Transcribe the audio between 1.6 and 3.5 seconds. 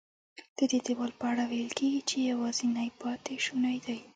کېږي چې یوازینی پاتې